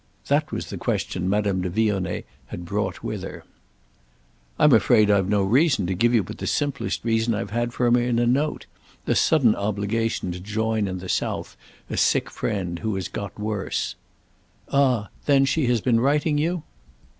[0.29, 3.43] That was the question Madame de Vionnet had brought with her.
[4.57, 7.93] "I'm afraid I've no reason to give you but the simple reason I've had from
[7.93, 11.55] her in a note—the sudden obligation to join in the south
[11.87, 13.93] a sick friend who has got worse."
[14.71, 16.63] "Ah then she has been writing you?"